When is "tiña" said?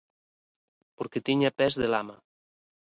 1.27-1.55